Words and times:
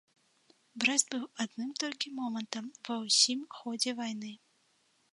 Брэст 0.83 1.07
быў 1.11 1.25
адным 1.45 1.69
толькі 1.85 2.13
момантам 2.21 2.65
ва 2.91 2.95
ўсім 3.05 3.39
ходзе 3.59 3.91
вайны. 4.05 4.37